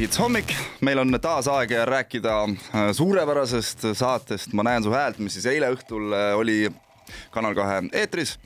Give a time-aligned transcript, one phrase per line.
[0.00, 4.54] Hits hommik, meil on taas aeg rääkida äh, suurepärasest saatest.
[4.56, 6.54] Ma näen su häält, mis siis eile õhtul äh, oli
[7.34, 8.36] Kanal kahe eetris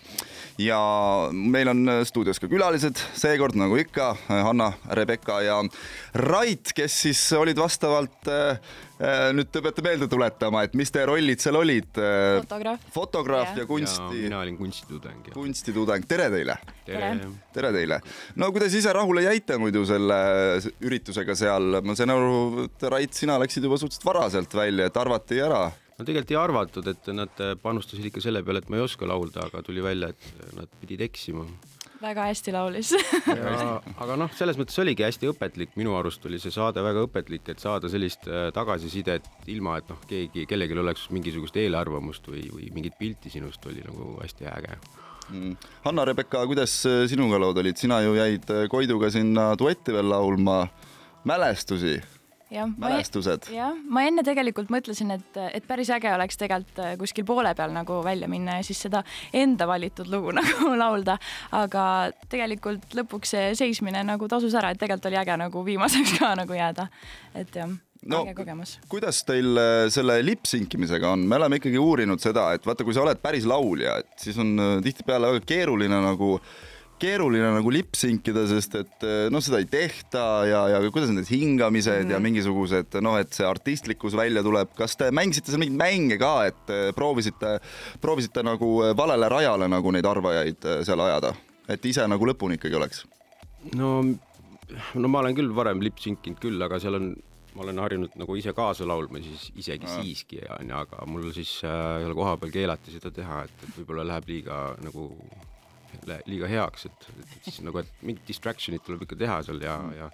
[0.59, 0.79] ja
[1.33, 5.61] meil on stuudios ka külalised, seekord nagu ikka Hanna, Rebecca ja
[6.15, 8.75] Rait, kes siis olid vastavalt äh,
[9.35, 11.91] nüüd te peate meelde tuletama, et mis teie rollid seal olid?
[11.99, 12.87] fotograaf.
[12.95, 14.23] fotograaf ja, ja kunsti.
[14.23, 15.33] mina olin kunstitudeng.
[15.35, 16.59] kunstitudeng, tere teile.
[16.87, 17.11] tere,
[17.55, 18.01] tere teile.
[18.39, 20.19] no kuidas ise rahule jäite muidu selle
[20.85, 25.43] üritusega seal, ma sain aru, et Rait, sina läksid juba suhteliselt varaselt välja, et arvati
[25.43, 25.67] ära
[25.99, 29.47] no tegelikult ei arvatud, et nad panustasid ikka selle peale, et ma ei oska laulda,
[29.49, 31.47] aga tuli välja, et nad pidid eksima.
[32.03, 32.91] väga hästi laulis.
[34.03, 37.63] Aga noh, selles mõttes oligi hästi õpetlik, minu arust oli see saade väga õpetlik, et
[37.63, 42.99] saada sellist äh, tagasisidet ilma, et noh, keegi, kellelgi oleks mingisugust eelarvamust või, või mingit
[42.99, 44.77] pilti sinust oli nagu hästi äge.
[45.31, 45.55] Mm..
[45.87, 50.65] Hanna-Rebecca, kuidas äh, sinuga lood olid, sina ju jäid äh, Koiduga sinna duetti veel laulma,
[51.25, 51.97] mälestusi
[52.81, 53.49] mälestused.
[53.55, 57.75] jah, ma enne tegelikult mõtlesin, et, et päris äge oleks tegelikult äh, kuskil poole peal
[57.75, 61.19] nagu välja minna ja siis seda enda valitud lugu nagu laulda,
[61.53, 61.87] aga
[62.33, 66.57] tegelikult lõpuks see seismine nagu tasus ära, et tegelikult oli äge nagu viimaseks ka nagu
[66.57, 66.89] jääda,
[67.35, 67.73] et jah
[68.05, 68.21] no,
[68.89, 73.05] kuidas teil äh, selle lipsinkimisega on, me oleme ikkagi uurinud seda, et vaata, kui sa
[73.05, 78.45] oled päris laulja, et siis on äh, tihtipeale väga keeruline nagu äh, keeruline nagu lipsinkida,
[78.51, 82.27] sest et eh, noh, seda ei tehta ja, ja kuidas need hingamised mm ja mhm.
[82.29, 84.71] mingisugused noh, et see artistlikkus välja tuleb.
[84.77, 87.57] kas te mängisite seal mingeid mänge ka, et eh, proovisite,
[88.03, 91.35] proovisite nagu eh, valele rajale nagu neid arvajaid seal ajada,
[91.69, 93.05] et ise nagu lõpuni ikkagi oleks?
[93.79, 97.15] no, no ma olen küll varem lipsinkinud küll, aga seal on
[97.55, 99.97] ma olen harjunud nagu ise kaasa laulma, siis isegi ja.
[100.01, 104.31] siiski onju, aga mul siis äh, seal kohapeal keelati seda teha, et, et võib-olla läheb
[104.33, 105.09] liiga nagu
[106.27, 109.99] liiga heaks, et, et siis nagu, et mingid distraction'id tuleb ikka teha seal ja mm.,
[109.99, 110.11] ja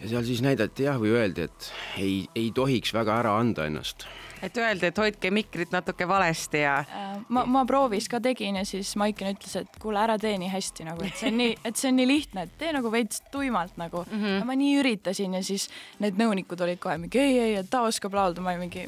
[0.00, 4.06] ja seal siis näidati jah, või öeldi, et ei, ei tohiks väga ära anda ennast.
[4.42, 7.16] et öeldi, et hoidke mikrit natuke valesti ja äh,.
[7.28, 10.86] ma, ma proovis ka tegin ja siis Maiken ütles, et kuule, ära tee nii hästi
[10.86, 13.74] nagu, et see on nii, et see on nii lihtne, et tee nagu veits tuimalt
[13.80, 14.22] nagu mm.
[14.22, 14.46] -hmm.
[14.46, 15.66] ma nii üritasin ja siis
[15.98, 18.86] need nõunikud olid kohe mingi ei, ei, et ta oskab laulda, ma olin mingi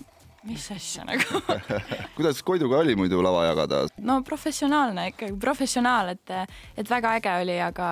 [0.48, 1.42] mis asja nagu
[2.16, 3.84] kuidas Koiduga oli muidu lava jagada?
[3.98, 6.34] no professionaalne ikkagi, professionaal, et,
[6.80, 7.90] et väga äge oli, aga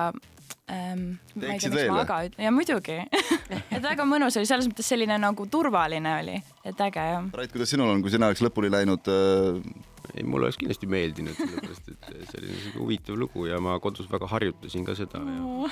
[0.69, 1.05] ähm,.
[1.39, 1.93] teeksid veel?
[2.37, 2.97] ja muidugi
[3.75, 7.29] et väga mõnus oli, selles mõttes selline nagu turvaline oli, et äge jah.
[7.37, 9.61] Rait, kuidas sinul on, kui sina oleks lõpuni läinud äh,
[10.15, 14.09] ei, mulle oleks kindlasti meeldinud, sellepärast et see oli niisugune huvitav lugu ja ma kodus
[14.11, 15.69] väga harjutasin ka seda ja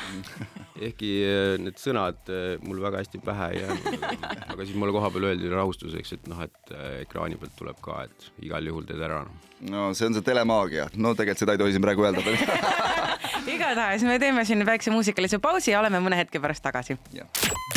[0.89, 4.05] ehkki eh, need sõnad eh, mul väga hästi pähe ei jäänud,
[4.53, 8.29] aga siis mulle kohapeal öeldi rahustuseks, et noh, et eh, ekraani pealt tuleb ka, et
[8.45, 9.23] igal juhul teed ära.
[9.71, 12.25] no see on see telemaagia, no tegelikult seda ei tohi siin praegu öelda
[13.57, 16.97] igatahes me teeme siin väikse muusikalise pausi ja oleme mõne hetke pärast tagasi.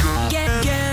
[0.05, 0.90] My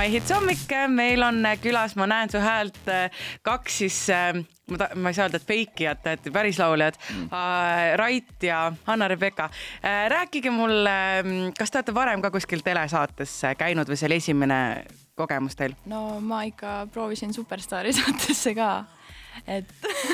[0.00, 2.78] Hits hommik, meil on külas, ma näen su häält,
[3.44, 3.98] kaks siis,
[4.70, 7.28] ma ta-, ma ei saa öelda, et feikijat, et päris lauljad mm.,
[8.00, 9.50] Rait ja Hanna-Rebecca.
[10.08, 10.96] rääkige mulle,
[11.58, 14.58] kas te olete varem ka kuskil telesaates käinud või see oli esimene
[15.18, 15.76] kogemus teil?
[15.86, 18.72] no ma ikka proovisin Superstaari saatesse ka,
[19.46, 19.68] et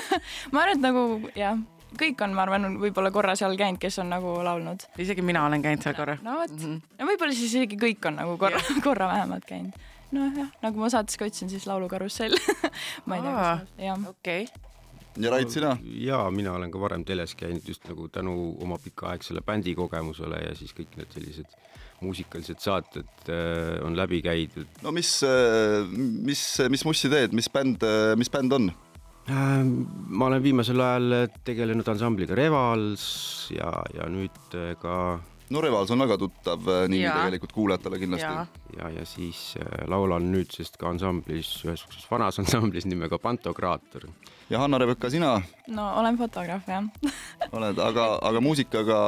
[0.53, 1.05] ma arvan, et nagu
[1.39, 1.59] jah
[1.99, 4.89] kõik on, ma arvan, võib-olla korra seal käinud, kes on nagu laulnud.
[4.99, 6.19] isegi mina olen käinud seal korra.
[6.23, 9.77] no vot mm -hmm., no võib-olla siis isegi kõik on nagu korra, korra vähemalt käinud.
[10.13, 12.37] nojah, nagu ma saates ka ütlesin, siis Laulukarussell
[13.07, 14.09] ma ei tea, kas, jah.
[14.09, 14.69] okei okay
[15.19, 15.77] ja Rait, sina?
[15.83, 20.55] ja mina olen ka varem teles käinud just nagu tänu oma pikaaegsele bändi kogemusele ja
[20.55, 21.57] siis kõik need sellised
[22.01, 24.67] muusikalised saated äh, on läbi käidud.
[24.83, 28.71] no mis, äh, mis, mis Mussi teed, mis bänd, äh, mis bänd on?
[29.29, 29.73] Ähm,
[30.09, 33.03] ma olen viimasel ajal tegelenud ansambliga Revals
[33.53, 35.19] ja, ja nüüd äh, ka
[35.53, 38.31] no Revals on väga tuttav äh, nimi tegelikult kuulajatele kindlasti.
[38.79, 44.07] ja, ja, siis äh, laulan nüüdsest ka ansamblis, ühes siukses vanas ansamblis nimega Pantokraator.
[44.49, 45.35] ja Hanna-Rebecca, sina?
[45.77, 46.89] no olen fotograaf jah
[47.59, 49.03] oled, aga, aga muusikaga,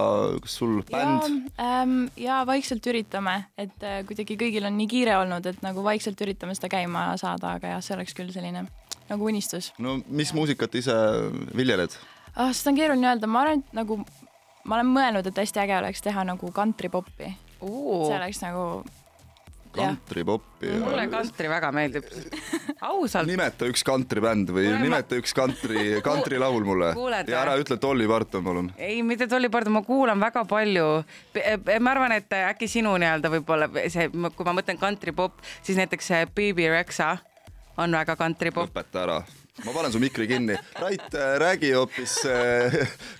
[0.44, 1.48] kas sul bänd?
[1.56, 6.58] Ähm, ja vaikselt üritame, et kuidagi kõigil on nii kiire olnud, et nagu vaikselt üritame
[6.60, 8.68] seda käima saada, aga jah, see oleks küll selline
[9.10, 9.72] nagu unistus.
[9.78, 10.96] no mis muusikat ise
[11.56, 11.94] viljeled
[12.36, 12.52] ah,?
[12.54, 14.00] seda on keeruline öelda, ma arvan, et nagu
[14.64, 17.34] ma olen mõelnud, et hästi äge oleks teha nagu kantripopi.
[17.60, 18.64] see oleks nagu
[19.74, 20.70] kantripoppi.
[20.82, 22.06] mulle kantri väga meeldib.
[22.80, 23.28] ausalt.
[23.28, 25.22] nimeta üks kantribänd või Mulle nimeta ma...
[25.22, 26.92] üks kantri, kantrilaul mulle.
[27.28, 28.72] ja ära ütle Dolly Parton, palun.
[28.78, 30.88] ei, mitte Dolly Parton, ma kuulan väga palju.
[31.80, 36.70] ma arvan, et äkki sinu nii-öelda võib-olla see, kui ma mõtlen kantripop, siis näiteks Baby
[36.72, 37.16] Rexa
[37.80, 38.70] on väga kantripop.
[38.70, 39.20] lõpeta ära
[39.64, 40.54] ma panen su mikri kinni.
[40.80, 42.14] Rait, räägi hoopis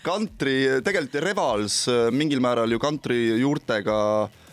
[0.07, 1.83] kantri, tegelikult Revals
[2.17, 4.50] mingil määral ju kantri juurtega Äh,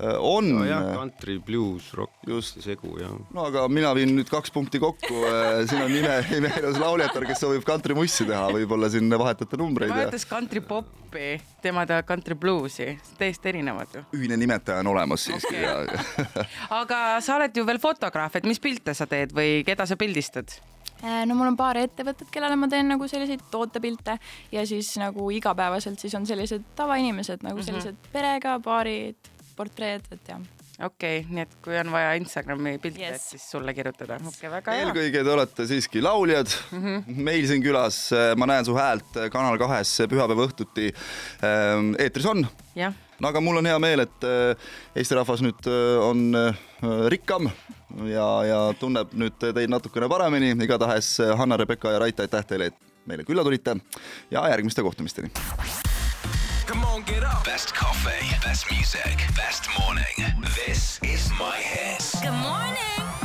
[0.00, 0.64] on no.
[0.64, 3.10] jah, country, blues, rock, segu ja.
[3.34, 5.20] no aga mina viin nüüd kaks punkti kokku.
[5.28, 9.92] Äh, siin on ime, imeilus lauljatar, kes soovib country mussi teha, võib-olla siin vahetate numbreid.
[9.92, 12.88] tema ütles country popi, tema tahab country bluesi,
[13.20, 14.04] täiesti erinevad ju.
[14.16, 16.46] ühine nimetaja on olemas siiski okay.
[16.80, 20.56] aga sa oled ju veel fotograaf, et mis pilte sa teed või keda sa pildistad?
[21.02, 24.16] Äh, no mul on paar ettevõtet, kellele ma teen nagu selliseid tootepilte
[24.54, 27.68] ja siis nagu igapäevaselt siis on sellised tavainimesed nagu mhm.
[27.68, 28.12] sellised mm -hmm.
[28.16, 29.32] perega, paarid
[29.62, 30.42] portreed, et jah
[30.86, 34.18] okei okay,, nii et kui on vaja Instagrami pilte yes., et siis sulle kirjutada.
[34.32, 36.82] Okay, eelkõige te olete siiski lauljad mm.
[36.82, 37.22] -hmm.
[37.28, 40.92] meil siin külas, äh, ma näen su häält äh, Kanal kahes pühapäeva õhtuti
[41.98, 42.46] eetris on.
[43.20, 44.24] no aga mul on hea meel, et
[44.96, 45.68] Eesti rahvas nüüd
[46.02, 46.32] on
[47.08, 47.50] rikkam
[48.08, 50.56] ja, ja tunneb nüüd teid natukene paremini.
[50.64, 53.76] igatahes Hanna-Rebecca ja Rait, aitäh teile, et meile külla tulite
[54.30, 55.30] ja järgmiste kohtumisteni.
[57.22, 57.44] it up.
[57.44, 60.04] Best coffee, best music, best morning.
[60.66, 62.20] This is my hits.
[62.20, 63.21] Good morning.